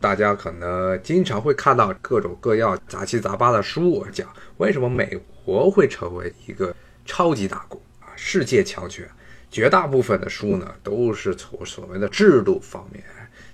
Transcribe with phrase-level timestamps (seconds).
[0.00, 4.26] 大家可能经常会看到各种各样杂七杂八的书，讲
[4.56, 9.08] 为什么美国会成为一个超级大国啊，世界强权。
[9.50, 13.04] 绝大部分的书呢，都是从所谓的制度方面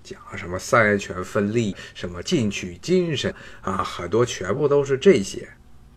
[0.05, 5.49] 讲，什么三权分立，什么进取精神啊，很多全部都是这些。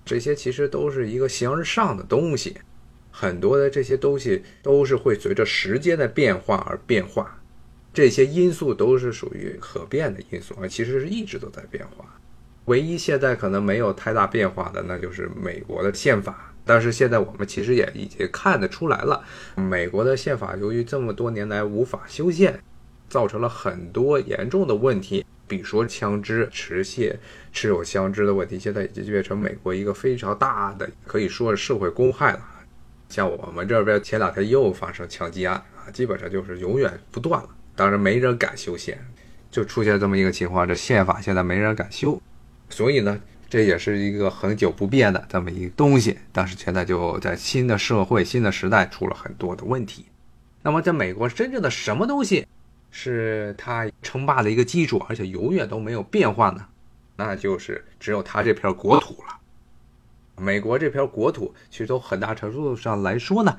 [0.05, 2.57] 这些其实都是一个形而上的东西，
[3.11, 7.38] 很多的这些东西都是会随着时间的变化而变化。
[7.93, 12.05] 这些因素都是属于可变的因素啊，其实是一直都在变化。
[12.65, 16.53] 唯一现在可能没有太大变化的，那就是美国的宪法。
[16.63, 19.23] 但是现在我们其实也已经看得出来了，
[19.55, 22.61] 美国的宪法由于这么多年来无法修宪，
[23.09, 27.15] 造成了很多严重的问题，比如说枪支持械、
[27.51, 32.41] 持有枪支的问题，现在已经变成美国一个非常大的，可以说是社会公害了。
[33.07, 37.49] 像我们这边前两天又发生枪击案啊，基本上就是永远不断了。
[37.79, 38.99] 当然没人敢修宪，
[39.49, 42.21] 就出现这么一个情况，这宪法现在没人敢修，
[42.69, 43.17] 所以呢。
[43.51, 50.05] 这也是一个很久不变的这么一个东西，但是现在就在新的社会、新的时代出了很多的问题。
[50.61, 52.45] 那么，在美国真正的什么东西
[52.91, 56.63] 是它称霸的一个基础，而且永远都没有变化呢？
[57.15, 59.35] 那就是只有它这片国土了。
[60.37, 63.57] 美国这片国土，其实从很大程度上来说呢。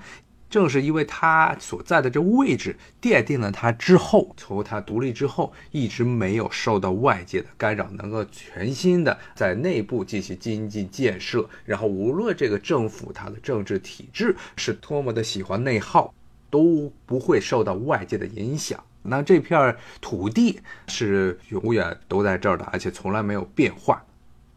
[0.51, 11.49] 正是因为它所在的这位置，奠定了它之后从它独立之后一直没有受到外界的干扰，能够全新的在内部进行经济建设。
[11.65, 16.13] 然后无论这个政府它的政治体制是多么的喜欢内耗，
[16.51, 18.83] 都不会受到外界的影响。
[19.03, 24.05] 那这片土地是永远都在这儿的，而且从来没有变化。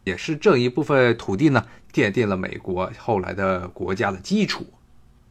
[0.02, 4.66] 也是这一部分土地呢，奠定了美国后来的国家的基础。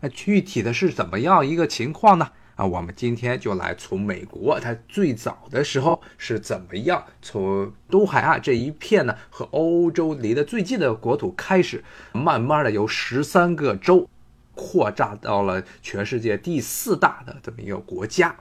[0.04, 2.30] 那具体的是怎么样一个情况呢？
[2.56, 14.10] 啊，我们今天就来从美国它最早的时候是怎么样，从东海岸这一片呢和欧洲离得最近的国土开始，慢慢的由十三个州
[14.54, 18.36] 扩大到了全世界第四大的这么一个国家。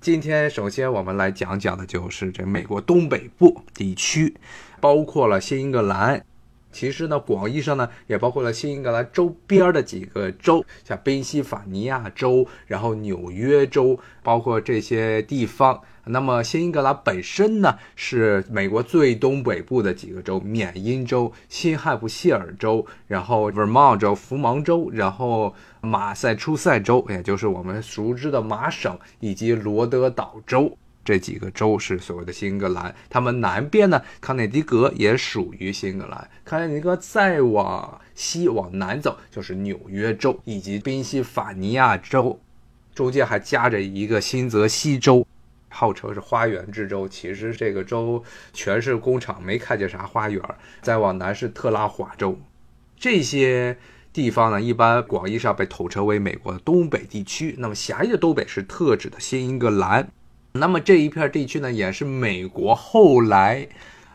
[0.00, 4.34] 今天首先我们来讲讲的就是这美国东北部地区，
[4.80, 6.24] 包括了新英格兰。
[6.72, 15.80] 其实呢，广义上呢，也包括了新英格兰周边的几个州，像宾夕法尼亚州，然后纽约州，包括这些地方。
[16.06, 30.76] 那么新英格兰本身呢，是美国最东北部的几个州：缅因州、新罕布希尔州，然后 Vermont 州、福蒙州，然后马赛诸塞州，也就是我们熟知的麻省，以及罗德岛州。
[31.04, 36.30] 这几个州是所谓的新英格兰，他们南边呢，康涅狄格也属于新英格兰。
[36.44, 42.40] 康涅狄格再往西往南走就是纽约州以及宾夕法尼亚州，
[42.94, 45.26] 中间还夹着一个新泽西州，
[45.68, 47.08] 号称是花园之州。
[47.08, 50.40] 其实这个州全是工厂，没看见啥花园。
[50.82, 52.38] 再往南是特拉华州，
[52.96, 53.76] 这些
[54.12, 57.56] 地方呢，一般广义上被统称为美国的东北地区。
[57.58, 60.08] 那么狭义的东北是特指的新英格兰。
[60.54, 63.66] 那么这一片地区呢，也是美国后来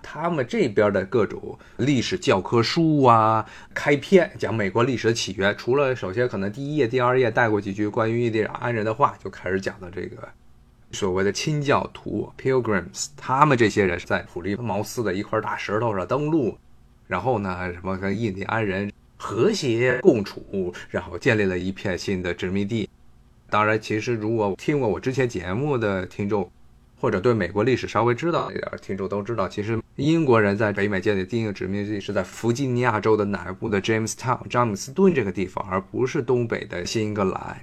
[0.04, 3.44] 他们这边的各种历史教科书啊，
[3.74, 5.56] 开篇讲美国历史的起源。
[5.58, 10.30] 除了首先可能第一页、第二页带过几句关于印第安人的话，就开始讲的这个
[10.92, 16.56] 所谓的清教徒 （Pilgrims），他们这些人是在普利茅斯的一块大石头上登陆，
[17.08, 22.88] 然后呢，什么跟印第安人和谐共处，然后建立了一片新的殖民地。
[23.50, 26.52] 当然，其实如果听过我之前节目的听众，
[27.00, 37.58] 或者对美国历史稍微知道一点听众都知道，其实英国人在北美建立第一个殖民地是在弗吉尼亚州的南部的 Jamestown 詹姆斯顿这个地方，而不是东北的新英格兰。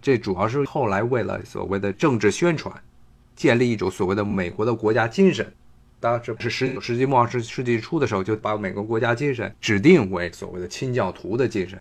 [0.00, 2.72] 这主要是后来为了所谓的政治宣传，
[3.34, 5.52] 建立一种所谓的美国的国家精神。
[5.98, 11.80] 当时是十九世纪末二十世纪初的时候，就把美国国家精神指定为所谓的清教徒的精神，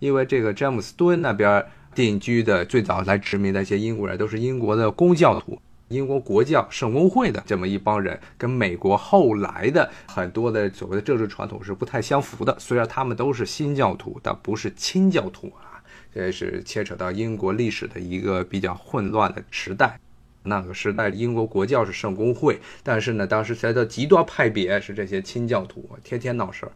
[0.00, 1.64] 因为这个詹姆斯敦那边。
[1.98, 12.56] 定居的最早来殖民的一些英国人，都是英国的公教徒，英国国教圣公会的这么一帮人，跟美国后来的很多的所谓的政治传统是不太相符的。
[12.60, 15.82] 虽然他们都是新教徒，但不是亲教徒啊。
[16.14, 19.98] 这是牵扯到英国历史的一个比较混乱的时代。
[20.44, 26.70] 那个时代，英国国教是圣公会，但是呢，当时才的极端派别是这些亲教徒，天天闹事儿。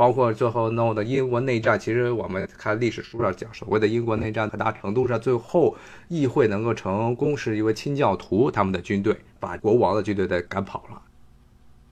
[0.00, 5.76] 包括最后闹的英国内战，其实我们看历史书上讲，所谓的英国内战，很大程度上最后
[6.08, 11.02] 议会能够成功，是因为清教徒他们的军队把国王的军队给赶跑了。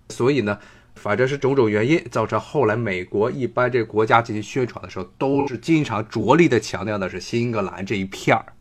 [0.08, 0.58] 所以呢，
[0.94, 8.54] 反正是种种原因，造成后来美国一般这国家进行宣传的时候，都是经常着力的强调的是新英格兰这一片儿。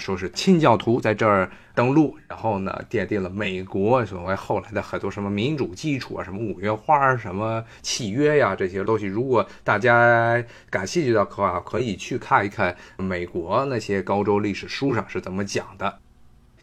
[0.00, 9.06] 说是清教徒在这儿登陆，然后呢，奠定了美国所谓后来的很多什么民主基础啊，什么五月花、什么契约呀这些东西。
[9.06, 15.98] 如果大家感兴趣的话，可以去看一看美国那些高中历史书上是怎么讲的。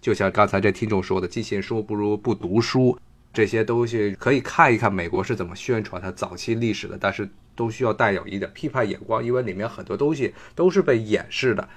[0.01, 2.97] 就像刚才这听众说的，“记信书不如不读书”，
[3.33, 11.67] 这些东西可以看一看美国是怎么宣传它早期历史的，但是都需要带有一点批判眼光，因为里面很多东西都是被掩饰的。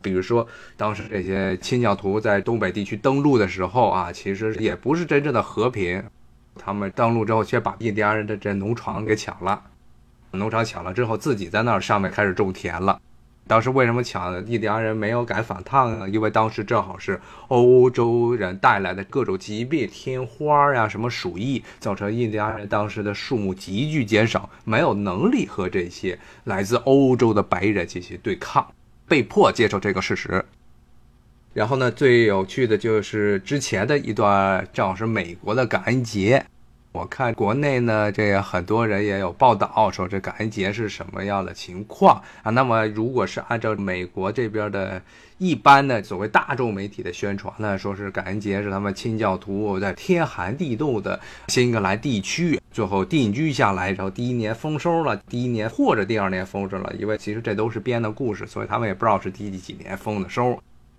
[0.00, 0.46] 比如说，
[0.76, 6.02] 当时这些清教徒在东北地区登陆的时候啊，其实也不是真正的和平。
[6.56, 9.62] 他们登陆之后，却把印第安人的这农场给抢了。
[10.32, 13.00] 农场抢了之后，自己在那儿上面开始种田了。
[13.46, 14.44] 当时为什么抢？
[14.46, 16.08] 印第安人没有敢反抗呢？
[16.08, 17.18] 因为当时正好是
[17.48, 28.66] 欧洲人带来的各种疾病，天花呀，什么鼠疫，造成印第安人当时的数目急剧减少，没有能力和这些来自欧洲的白人进行对抗。
[29.08, 30.44] 被迫接受这个事实，
[31.54, 36.44] 然后呢，最有趣的就是之前的一段，正好是美国的感恩节。
[36.92, 42.50] 我看国内呢，这个很多人也有报道说这感恩节是什么样的情况啊。
[42.50, 45.00] 那么，如果是按照美国这边的
[45.36, 60.56] 一般的所谓大众媒体的宣传呢，说是感恩节是他们清教徒在天寒地冻的新英格兰地区最后定居下来，然后第一年丰收了，第一年或者第二年丰收了，因为其实这都是编的故事，所以他们也不知道是第几几年丰的收。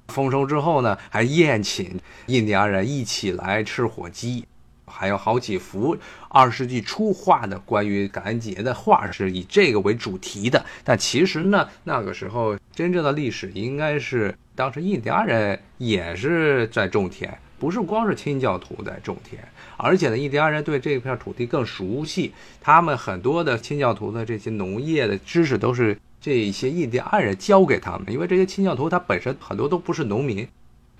[0.09, 4.45] 丰收之后呢，还宴请印第安人一起来吃火鸡。
[4.85, 5.95] 还有好几幅
[6.27, 10.65] 二十世纪初画的关于感恩节的画，是以这个为主题的。
[10.83, 19.43] 但其实呢，那个时候真正的历史应该是当时印第安人也是在种田，不是光是清教徒在种田，
[19.75, 30.47] 而且呢，印第安人对这片土地更熟悉，他们很多的清教徒的这些农业的知识都是这些印第安人教给他们，因为这些清教徒他本身很多都不是农民。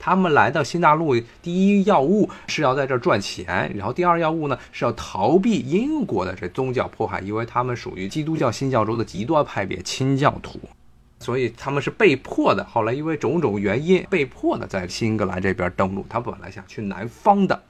[0.01, 10.57] 他们来到新大陆，第一要务是要在这儿赚钱，然后第二要务呢是要逃避英国的这宗教迫害，因为他们属于基督教新教中的极端派别清教徒，
[11.19, 12.63] 所以他们是被迫的。
[12.63, 16.06] 后来因为种种原因，被迫的在新英格兰这边登陆。
[16.10, 17.62] 他本来想去南方的。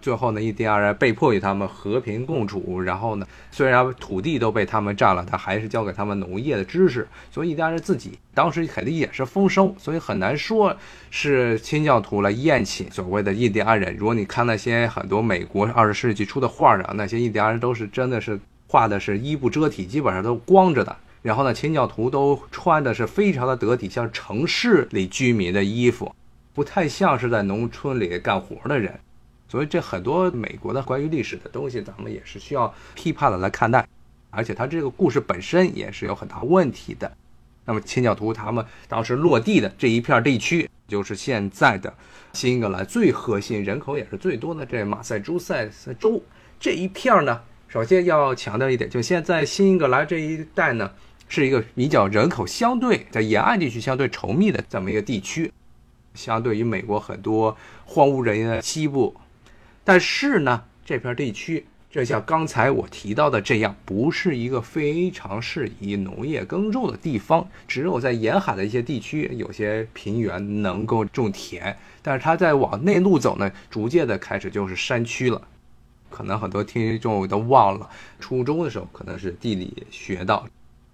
[0.00, 2.80] 最后呢，印第安人被迫与他们和平共处。
[2.80, 7.06] 然后呢，虽然土地都被他们占了，他还是教给他们农业的知识。
[7.32, 10.76] 所以印第安人自己当时肯定也是丰收，所以很难说
[11.10, 13.96] 是清教徒来宴请所谓的印第安人。
[13.96, 20.96] 如果你看那些很多美国二十世纪初的画上，那些印第安人都是真的是画的是衣不遮体，基本上都光着的。
[21.22, 26.14] 然后呢，清教徒都穿的是非常的得体，像城市里居民的衣服，
[26.54, 28.98] 不太像是在农村里干活的人。
[29.48, 33.86] 所以这很多美国的关于历史的东西，咱们也是需要批判的来看待，
[34.30, 37.10] 而且它这个故事本身也是有很大问题的。
[37.64, 41.92] 那么清教徒他们当时落地的这一片地区，就是现在的
[42.32, 45.68] 新英格兰最核心、人口也是最多的这马赛诸塞
[45.98, 46.22] 州
[46.60, 47.40] 这一片呢。
[47.68, 50.90] 首先要强调一点，就现在新英格兰这一带呢，
[51.28, 55.52] 是一个比较人口相对在沿岸地区相对稠密的这么一个地区，
[56.14, 59.14] 相对于美国很多荒无人烟的西部。
[59.84, 67.48] 但是呢，这片地区就像刚才我提到的这样，不是一个非常适宜农业耕种的地方。
[67.66, 71.76] 只有在沿海的一些地区，有些平原能够种田。
[72.02, 75.40] 但是它在往内陆走呢，逐渐的开始就是山区了。
[76.10, 80.46] 可能很多听众都忘了，初中的时候可能是地理学到，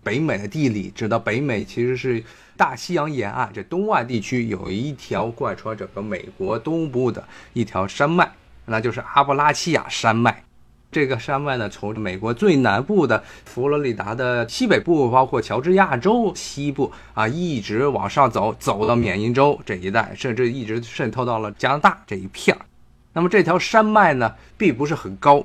[0.04, 2.22] 北美的地理知道，北美其实是
[2.56, 8.30] 大西洋沿岸这东岸地区有一条贯穿整个美国东部的一条山脉。
[8.66, 10.42] 那就是阿布拉契亚山脉，
[10.90, 22.64] 这个山脉呢，从美国最南部的佛罗里达的西北部，包括乔治亚州西部啊，一直往上走，走到缅因州这一带，甚至一直渗透到了加拿大这一片儿。
[23.12, 25.44] 那么这条山脉呢，并不是很高。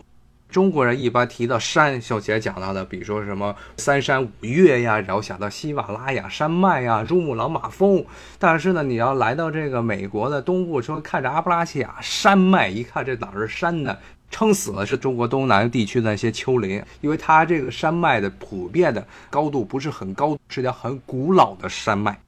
[0.49, 8.03] 中国人一般提到山，秀姐讲到的，比如说什么三山五岳呀，然后想到喜马拉雅山脉呀、珠穆朗玛峰。
[8.39, 13.95] 但是呢，你要来到这个美国的东部，说看着阿布拉契亚山脉，一看这哪是山呢？
[14.31, 22.19] 撑死了是中国东南地区的那些丘陵，因为它这个山脉的普遍的高度不是很高，是条很古老的山脉。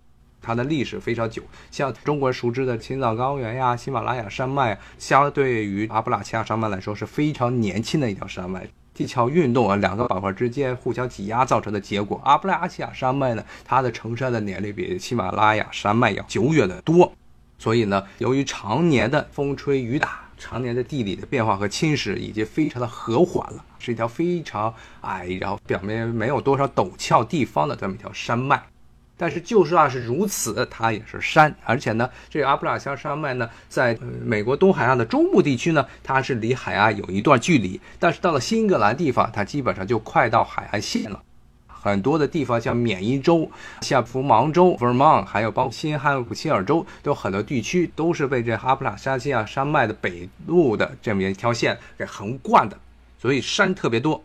[0.41, 8.67] 它的历史非常久，像中国熟知的青藏高原呀、喜马拉雅山脉，相对于阿布拉契亚山脉来说是非常年轻的一条山脉。
[8.93, 12.19] 地壳运动啊，两个板块之间互相挤压造成的结果。
[12.25, 17.11] 阿布拉契亚山脉呢，它的成山的年龄比喜马拉雅山脉要久远的多。
[17.57, 28.61] 所以呢，由于常年的风吹雨打，常年的地理的变化和侵蚀，已经非常的和缓了，是一条非常矮，然后表面没有多少陡峭地方的这么一条山脉。
[29.21, 41.21] 但是就算是如此，它也是山，而且呢，这阿布拉乡山脉呢，在美国东海岸的中部地区呢，它是离海岸有一段距离，但是到了新英格兰地方，它基本上就快到海岸线了。
[41.67, 43.47] 很多的地方，像缅因州、
[43.81, 52.75] 夏普芒州 （Vermont），还有包括新罕布希尔州，都有很多地区都是被这阿布拉山西亚山脉的北路的这么一条线给横贯的，
[53.19, 54.23] 所以山特别多。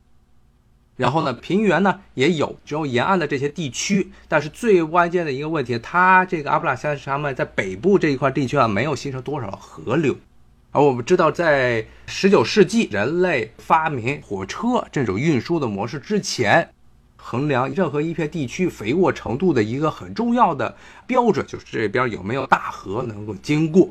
[0.97, 4.11] 然后呢， 平原呢也有，只有沿岸的这些地区。
[4.29, 10.17] 但是最关键的一个问题，它这个阿布拉加西亚山脉在北部这一块地区啊，没有形成多少河流。
[10.73, 16.69] 而我们知道，在十九世纪人类发明火车这种运输的模式之前。
[17.19, 20.77] 衡量任何一片地区肥沃程度的一个很重要的
[21.09, 23.91] 标准，就是这边有没有大河能够经过。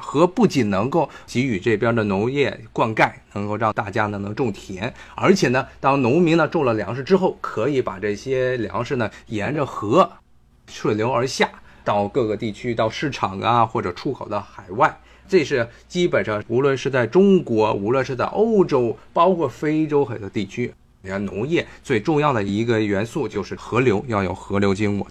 [0.00, 10.10] 河不仅能够给予这边的农业灌溉，能够让大家呢能种田，而且呢，当农民呢种了粮食之后，可以把这些粮食呢沿着河
[10.66, 11.50] 顺流而下，
[11.84, 14.98] 到各个地区，到市场啊，或者出口到海外。
[15.28, 20.72] 这是基本上，无论是在中国，无论是在欧洲，包括非洲很多地区。
[21.02, 25.06] 你看，农业最重要的一个元素就是河流，要有河流经过。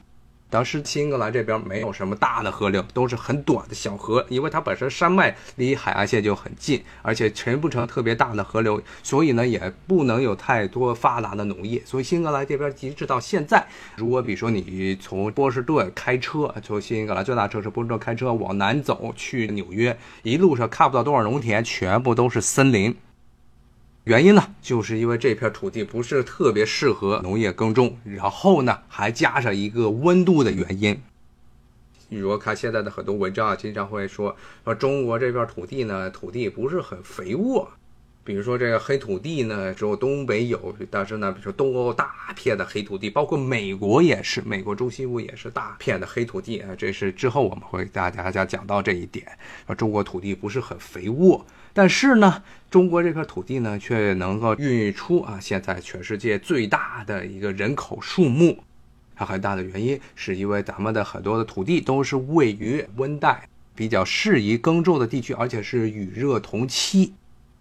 [0.50, 11.82] 当时新英格兰这边没有什么大的河流，都是很短的小河，因为它本身山脉离海岸线就很近，而且成不成特别大的河流，所以呢也不能有太多发达的农业。
[11.86, 13.66] 所以新英格兰这边直到现在，
[13.96, 22.96] 如果比如说你从波士顿开车，从新英格兰最大城市波士顿开车往南走去纽约，一路上看不到多少农田，全部都是森林。
[24.10, 31.00] 原因呢，就是因为这片土地不是特别适合农业耕种，然后呢，还加上一个温度的原因。
[32.10, 34.36] 比如看现在的很多文章啊，经常会说
[34.66, 37.70] 说中国这片土地呢，土地不是很肥沃。
[38.24, 46.70] 比如说这个黑土地呢，只有东北有，但是呢，比如说东欧大片的黑土地，包括美国也是，美国中西部也是大片的黑土地啊。
[46.78, 49.26] 这是之后我们会大家讲讲到这一点，
[49.66, 51.44] 说中国土地不是很肥沃。
[51.74, 58.64] 但是呢，中国这片土地呢，却能够孕育出啊，现在全世界最大的一个人口数目。
[59.16, 67.14] 它很大的原因是因为咱们的很多的土地都是位于温带，比较适宜耕种的地区，而且是雨热同期。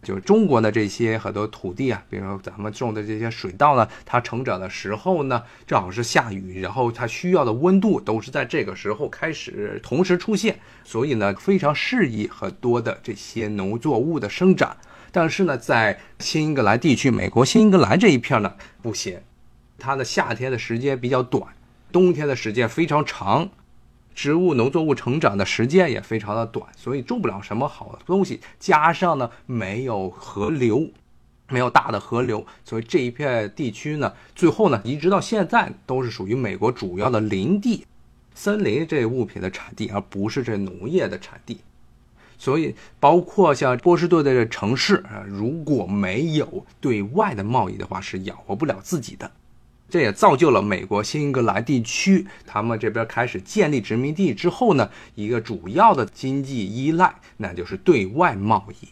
[0.09, 14.75] 就是中国的这些很多土地啊，比如说咱们种的这些水稻呢，它成长的时候呢，正好是下雨，然后它需要的温度都是在这个时候开始同时出现，所以呢，非常适宜很多的这些农作物的生长。
[15.13, 19.21] 但是呢，在新英格兰地区，美国新英格兰这一片呢，不行，
[19.77, 21.45] 它的夏天的时间比较短，
[21.93, 23.47] 冬天的时间非常长。
[24.19, 28.41] 植物、农作物成长的时间也非常的短，所以种不了什么好的东西。
[28.59, 30.89] 加上呢，没有河流，
[31.49, 37.87] 没有大的河流，所以这一片地区呢，最后呢，一直到现在都是属于美国主要的林地、
[38.35, 41.61] 森林这物品的产地，而不是这农业的产地。
[42.37, 49.31] 所以，包括像波士顿的这城市啊，如果没有对外的贸易的话，是养活不了自己的。
[49.89, 58.89] 这也造就了美国新英格兰地区，他们这边开始建立殖民地之后呢，一个主要的经济依赖，那就是对外贸易。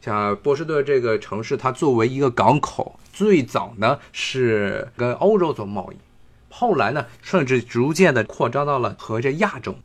[0.00, 5.96] 像波士顿这个城市，它作为一个港口，最早呢是跟欧洲做贸易，
[6.48, 9.76] 后来呢，甚至逐渐的扩张到了和这亚洲。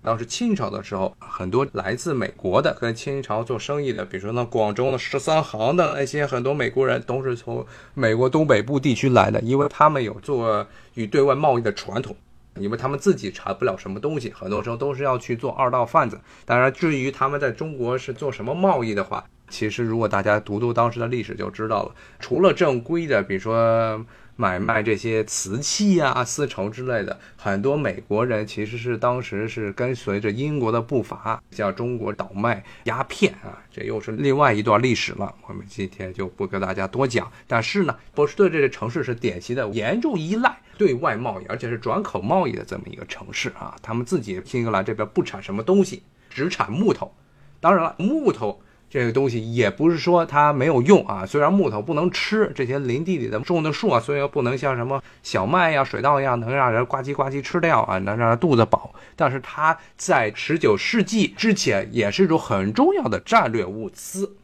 [0.00, 12.16] 当时清朝的时候，很多来自美国的跟清朝做生意的，比如说那广州的十三行的那些很多美国人，都是从美国东北部地区来的，因为他们有做与对外贸易的传统，
[12.56, 16.18] 因为他们自己产不了什么东西，很多时候都是要去做二道贩子。
[16.44, 24.04] 当然，至于他们在中国是做什么贸易的话，其实如果大家读读当时的历史就知道了，除了正规的，比如说。
[24.40, 35.34] 买卖这些瓷器啊、丝绸之类的，很多美国人其实是当时是跟随着英国的步伐，向中国倒卖鸦片啊，这又是另外一段历史了。
[35.48, 37.28] 我们今天就不跟大家多讲。
[37.48, 43.74] 但是呢，波士顿这个城市是典型的严重依赖对外贸易，而且是转口贸易的这么一个城市啊。
[43.82, 47.12] 他们自己新英格兰这边不产什么东西，只产木头。
[47.58, 48.62] 当然了，木头。
[48.90, 64.36] 这个东西也不是说它没有用啊，虽然木头不能吃，这些林地里的种的树啊，虽然不能像什么小麦呀、水稻一样能让人呱唧呱唧吃掉啊，能让人肚子饱，但是它在十九世纪之前也是一种很重要的战略物资。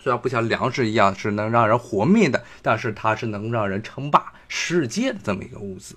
[0.00, 5.96] 虽然不像粮食一样是能让人活命的，但是它是能让人称霸世界的这么一个物资。